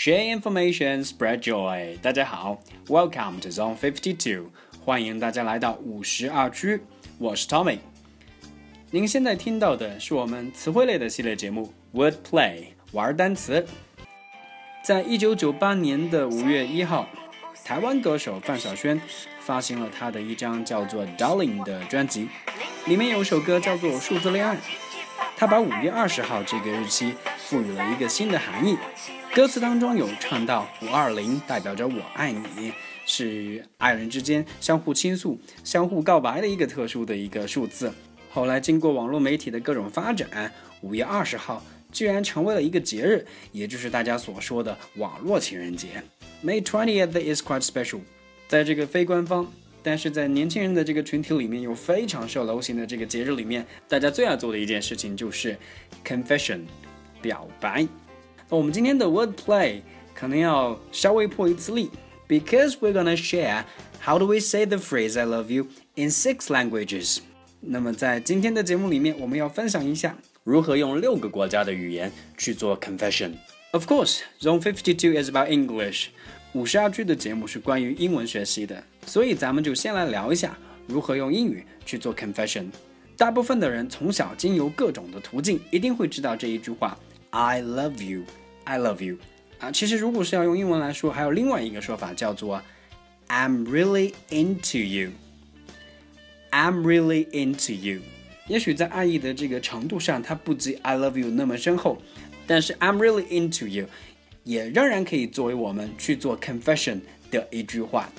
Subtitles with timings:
[0.00, 1.98] Share information, spread joy。
[2.00, 4.52] 大家好，Welcome to Zone Fifty Two，
[4.84, 6.80] 欢迎大家来到五十二区。
[7.18, 7.78] 我是 Tommy。
[8.92, 13.66] 您现在听到的是我们词汇类的系列节目 Word Play，玩单词。
[14.84, 17.08] 在一九九八年的五月一号，
[17.64, 19.00] 台湾歌手范晓萱
[19.40, 22.28] 发行了她的一张叫做《Darling》的专辑，
[22.86, 24.54] 里面有首歌叫做《数字恋爱》。
[25.36, 28.78] 她把五月二十号这个日期赋予了一个新的含义。
[29.38, 32.72] 歌词当中有唱到五二零代表着我爱你，
[33.06, 37.92] 是爱人之间相互倾诉、相互告白的一个特殊的一个数字。
[38.32, 41.62] 后来经过网络媒体的各种发展，五月二十号。
[41.92, 46.02] 居然成为了一个节日，也就是大家所说的网络情人节。
[46.44, 48.00] May twentieth is quite special。
[48.48, 49.46] 在这个非官方，
[49.84, 55.56] 但是在年轻人的这个群体里面又非常受流行的这个节日里面，大家最爱做的一件事情就是
[56.04, 56.62] confession，
[57.22, 57.86] 表白。
[58.49, 59.81] 那我们今天的 word play
[60.13, 61.89] 可能要稍微破一次例，
[62.27, 63.63] because we're gonna share
[64.01, 67.19] how do we say the phrase I love you in six languages。
[67.59, 70.17] 那么在今天的节目里面，我们要分享一下。
[70.43, 73.31] 如何用六个国家的语言去做 confession?
[73.71, 76.07] Of course, Zone Fifty Two is about English.
[76.51, 82.65] 五十二句的节目是关于英文学习的，所以咱们就先来聊一下如何用英语去做 confession。
[83.15, 86.97] 大部分的人从小经由各种的途径，一定会知道这一句话
[87.31, 88.23] ：I love you,
[88.65, 89.17] I love you。
[89.59, 92.61] 啊，其实如果是要用英文来说，还有另外一个说法叫做
[93.27, 95.11] I'm really into you.
[96.51, 98.01] I'm really into you。
[98.47, 101.97] 也许在爱意的这个程度上，它不及 I love you 那么深厚，
[102.45, 103.87] 但是 I'm really into you
[104.43, 106.99] 也仍然可以作为我们去做 confession
[107.31, 108.09] 的一句话。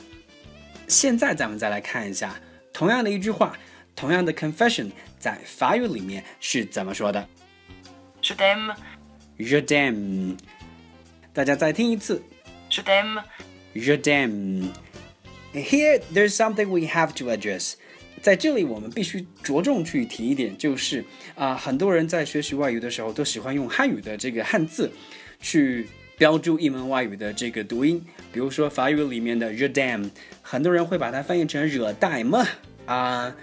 [0.88, 2.34] 现在咱们再来看一下，
[2.72, 3.52] 同样的一句话，
[3.94, 7.28] 同样的 confession 在法语里面是怎么说的？
[8.22, 8.74] Je t'aime。
[9.39, 10.37] Je t'aime。
[11.33, 12.21] 大家再听一次。
[12.69, 13.23] Je t'aime。
[13.73, 14.67] Je t'aime。
[15.53, 17.75] Here there's something we have to address.
[18.21, 21.05] 在这里，我们必须着重去提一点，就是
[21.35, 24.91] 啊，很多人在学习外语的时候，都喜欢用汉语的这个汉字
[25.39, 28.05] 去标注一门外语的这个读音。
[28.33, 30.09] 比如说法语里面的 “je dam”，
[30.41, 32.45] 很多人会把它翻译成“惹带么”
[32.85, 33.33] 啊。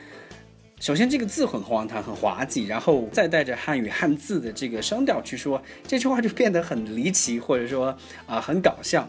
[0.78, 9.08] 首先，这个字很荒唐、很滑稽，然后再带着汉语汉字的这个声调去说这句话，就变得很离奇，或者说啊，很搞笑。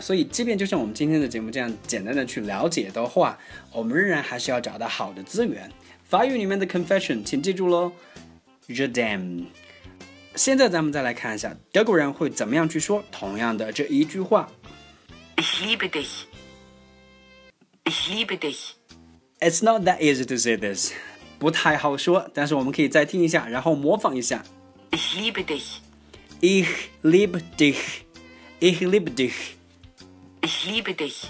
[0.00, 3.38] 所以，即便就像我们今天的节目这样简单的去了解的话，
[3.70, 5.70] 我们仍然还是要找到好的资源。
[6.04, 7.92] 法语里面的 confession，请记住喽
[8.66, 9.42] j e d a m。
[10.34, 14.50] 现在咱们再来看一下德国人会怎么样去说同样的这一句话
[15.36, 16.24] ：Ich liebe dich。
[17.84, 18.70] Ich liebe dich。
[19.44, 20.92] It's not that easy to say this，
[21.38, 24.42] 不太好说，但是我们可以再听一下，然后模仿一下
[24.92, 25.80] ：Ich liebe dich。
[26.40, 26.66] Ich
[27.02, 27.76] liebe dich。
[28.62, 29.12] Ich liebe
[30.94, 31.24] dich。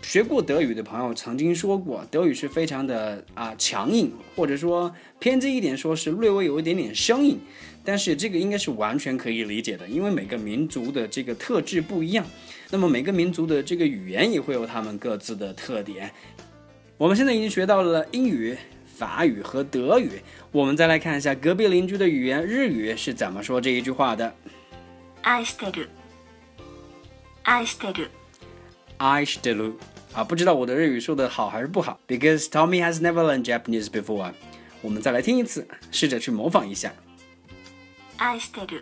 [0.00, 7.40] 学过德语的朋友曾经说过，德语是非常的啊强硬，或者说偏激一点说是略微有一点点生硬。
[7.84, 12.24] 但是这个应该是完全可以理解的，因为每个民族的这个特质不一样，
[12.70, 16.12] 那么每个民族的这个语言也会有他们各自的特点。
[16.97, 24.33] 我们现在已经学到了英语、法语和德语，我们再来看一下隔壁邻居的语言日语是怎么说这一句话的。
[25.23, 25.87] 愛してる。
[27.43, 28.07] 愛してる。
[28.97, 29.75] I still
[30.13, 34.33] 啊，不知道我的日语说的好还是不好，because Tommy has never learned Japanese before。
[34.81, 36.93] 我们再来听一次，试着去模仿一下。
[38.17, 38.81] I still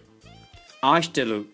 [0.80, 1.46] I still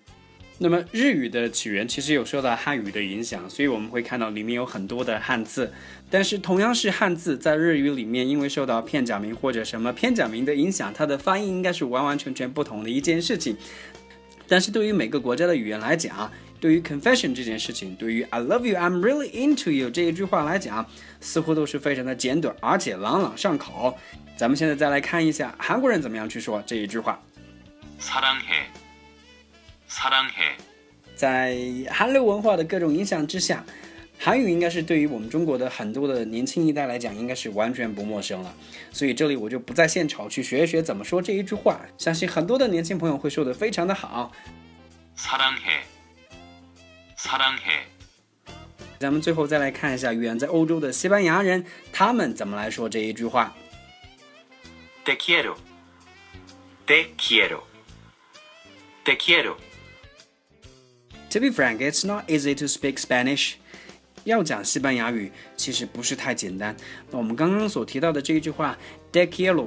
[0.60, 5.74] 那么日语的起源其实有受到汉语的影响，所以我们会看到里面有很多的汉字。
[6.10, 13.58] 但是同样是汉字，在日语里面，因为受到片假名或者什么片假名的影响，它的发音应该是完完全全不同的一件事情。
[14.48, 16.32] 但是对于每个国家的语言来讲，
[16.62, 20.86] 对于 confession 这件事情，对于 I love you, I'm really into you 这一句话来讲，
[21.20, 23.98] 似乎都是非常的简短，而且朗朗上口。
[24.38, 27.20] 咱们现在再来看一下韩国人怎么样去说这一句话。
[28.00, 28.87] 사랑 해， 사랑 해。
[31.16, 31.58] 在
[31.90, 33.64] 韩流文化的各种影响之下，
[34.20, 38.54] 韩语应该是对于我们中国的很多的年轻一代来讲，应该是完全不陌生了。
[38.92, 44.32] 所以这里我就不再献丑去学一学怎么说这一句话，相信很多的年轻朋友会说的非常的好。
[45.18, 45.84] 사랑 해。
[47.18, 47.84] 사랑 해。
[49.00, 53.54] 咱们最后再来看一下远在欧洲的西班牙人，他们怎么来说这一句话？
[55.06, 55.56] Te quiero,
[56.88, 57.64] te quiero,
[59.04, 59.58] te quiero.
[61.31, 63.55] To be frank, it's not easy to speak Spanish.
[64.25, 66.75] 要讲西班牙语其实不是太简单。
[67.11, 68.77] 那我们刚刚所提到的这一句话
[69.13, 69.67] “de quiero”，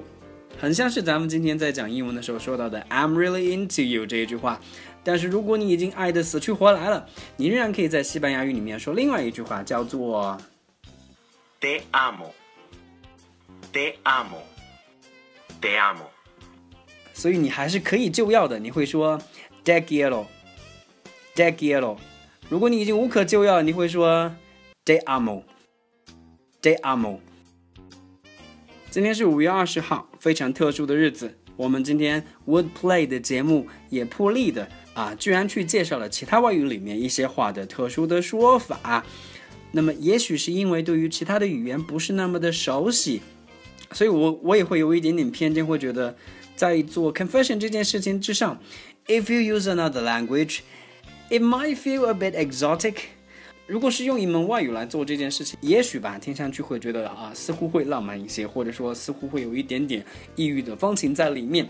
[0.60, 4.60] 很像是咱们今天在讲英文的时候说到的 "I'm really into you" 这一句话。
[5.04, 10.38] 但是如果你已经爱得死去活来了，你仍然可以在西班牙语里面说另外一句话，叫做
[11.60, 12.32] Te amo.
[13.72, 14.42] Te amo.
[15.62, 16.06] Te amo.
[17.14, 18.60] 所以你还是可以就要的。
[18.60, 19.20] 你会说
[19.64, 19.82] “de
[21.36, 21.98] quiero”，“de quiero”。
[22.50, 24.32] 如果你已经无可救药，你会说
[24.86, 27.20] “de amo”，“de amo”。
[28.90, 31.38] 今天是五月二十号，非常特殊的日子。
[31.56, 39.06] 我们今天 Would Play 的节目也破例的啊，居然去介绍了其他外语里面一些话的特殊的说法。
[39.72, 43.22] 那么，也许是因为对于其他的语言不是那么的熟悉，
[43.94, 46.18] 所以我我也会有一点点偏见，会觉得
[46.58, 48.60] 在做 confession 这件事情之上
[49.08, 50.60] ，if you use another language,
[51.32, 52.96] it might feel a bit exotic。
[53.66, 60.04] 如果是用一门外语来做这件事情，也许吧，听上去会觉得啊，似乎会浪漫一些，或者说似乎会有一点点
[60.36, 61.66] 异域的风情在里面。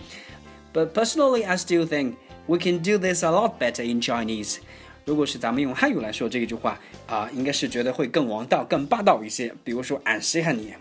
[0.74, 2.16] But personally, I still think
[2.48, 4.58] we can do this a lot better in Chinese.
[5.06, 9.54] 如果是咱们用汉语来说这一句话啊，应该是觉得会更王道、更霸道一些。
[9.64, 10.74] 比如说，俺稀罕你，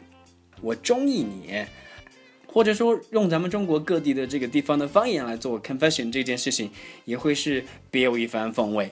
[0.63, 1.65] 我中意你，
[2.53, 6.71] 或者说用咱们中国各地的这个地方的方言来做 confession 这件事情，
[7.05, 8.91] 也会是别有一番风味。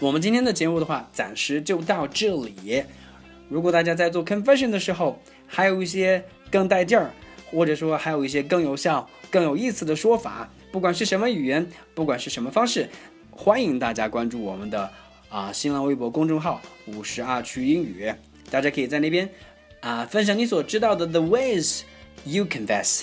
[0.00, 2.82] 我们今天的节目的话，暂时就到这里。
[3.48, 7.12] 如果大家在做 confession 的时候，还有一些更带劲儿，
[7.50, 12.88] 或者说还有一些更有效、更有意思的说法，不管是什么语言，不管是什么方式。
[13.30, 14.90] 欢迎大家关注我们的
[15.28, 18.12] 啊新浪微博公众号“五十二区英语”，
[18.50, 19.28] 大家可以在那边
[19.80, 21.82] 啊分享你所知道的 the ways
[22.24, 23.02] you confess。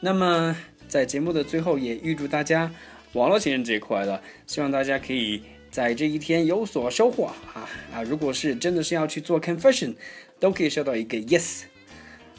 [0.00, 0.56] 那么
[0.88, 2.70] 在节目的最后，也预祝大家
[3.12, 4.20] 网络情人节快乐！
[4.46, 8.02] 希望大家可以在这一天有所收获啊啊！
[8.02, 9.94] 如果是真的是要去做 confession，
[10.38, 11.62] 都可以收到一个 yes。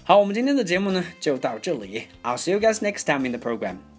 [0.04, 2.04] 好，我们今天的节目呢就到这里。
[2.24, 3.92] I'll see you guys next time in the program.